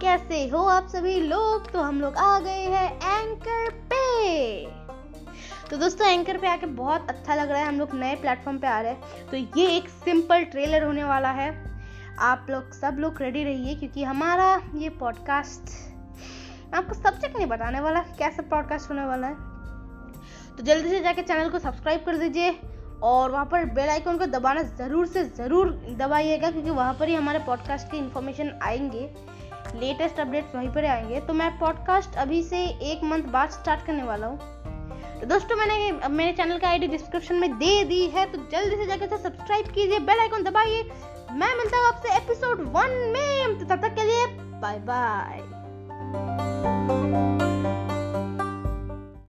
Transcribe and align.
कैसे 0.00 0.46
हो 0.48 0.58
आप 0.68 0.88
सभी 0.88 1.14
लोग? 1.20 1.70
तो 1.72 1.80
हम 1.80 2.00
लोग 2.00 2.16
आ 2.16 2.38
गए 2.40 2.64
हैं 2.64 3.20
एंकर 3.20 3.70
पे। 3.92 4.66
तो 5.70 5.76
दोस्तों 5.76 6.08
एंकर 6.08 6.38
पे 6.38 6.48
आके 6.48 6.66
बहुत 6.66 7.08
अच्छा 7.08 7.34
लग 7.34 7.50
रहा 7.50 7.60
है। 7.60 7.68
हम 7.68 7.78
लोग 7.78 7.94
नए 7.94 8.14
प्लेटफॉर्म 8.16 8.58
पे 8.58 8.66
आ 8.66 8.80
रहे 8.80 8.92
हैं। 8.92 9.28
तो 9.30 9.36
ये 9.60 9.66
एक 9.76 9.88
सिंपल 9.88 10.44
ट्रेलर 10.44 10.82
होने 10.82 11.04
वाला 11.04 11.30
है। 11.30 11.50
आप 12.20 12.46
लोग 12.50 12.72
सब 12.72 12.96
लोग 12.98 13.22
रेडी 13.22 13.44
रहिए, 13.44 13.74
क्योंकि 13.74 14.04
हमारा 14.04 14.60
ये 14.74 14.88
पॉडकास्ट 15.00 16.74
आपको 16.74 16.94
सब 16.94 17.18
चीज़ 17.20 17.36
नहीं 17.36 17.46
बताने 17.46 17.80
वाला, 17.80 18.00
कैसा 18.18 18.42
पॉडकास्ट 18.42 18.90
होने 18.90 19.04
वाला 19.04 19.26
है। 19.26 19.34
तो 20.56 20.62
जल्दी 20.62 20.88
से 20.88 21.00
जाके 21.00 21.22
चैनल 21.22 21.48
को 21.48 21.58
सब्सक्राइब 21.58 22.04
कर 22.04 22.16
दीजिए 22.16 22.58
और 23.02 23.30
वहाँ 23.30 23.44
पर 23.44 23.64
बेल 23.74 23.88
आइकन 23.88 24.18
को 24.18 24.26
दबाना 24.28 24.62
ज़रूर 24.62 25.06
से 25.06 25.24
ज़रूर 25.26 25.70
दबाइएगा, 25.98 26.50
क्योंकि 26.50 26.70
वहाँ 26.70 26.94
पर 26.94 27.08
ही 27.08 27.14
हमारे 27.14 27.38
पॉडकास्ट 27.38 27.90
की 27.90 27.98
इन्फॉर्मेशन 27.98 28.58
आएँगे। 28.62 29.35
लेटेस्ट 29.74 30.20
अपडेट्स 30.20 30.54
वहीं 30.54 30.68
पर 30.68 30.84
आएँगे। 30.84 31.20
तो 31.20 31.32
मैं 31.32 31.50
पॉडकास्ट 31.58 32.16
अभी 32.16 32.42
से 32.42 32.64
एक 32.90 33.04
मंथ 33.04 33.22
बाद 33.32 33.50
स्टार्ट 33.50 33.84
करने 33.86 34.02
वाला 34.02 34.26
हूँ। 34.26 34.38
तो 35.20 35.26
दोस्तों, 35.26 35.56
मैंने 35.56 36.08
मेरे 36.08 36.32
चैनल 36.32 36.58
का 36.58 36.68
आईडी 36.68 36.86
डिस्क्रिप्शन 36.86 37.34
में 37.34 37.52
दे 37.52 37.84
दी 37.84 38.04
है 38.06 38.24
तो 38.32 38.38
जल्दी 38.52 38.76
से 38.76 38.86
जाकर 38.86 39.16
सब्सक्राइब 39.18 39.66
कीजिए 39.66 39.98
बेल 40.00 40.20
आइकन 40.20 40.42
दबाइए। 40.42 40.82
मैं 41.32 41.54
मिलता 41.56 41.78
हूँ 41.78 41.86
आपसे 41.86 42.16
एपिसोड 42.16 42.60
वन 42.72 42.90
में। 43.14 43.58
तो 43.58 43.64
तब 43.66 43.82
तक 43.82 43.94
के 43.94 44.04
लिए 44.04 44.26
बाय 44.60 44.78
बाय 44.80 46.55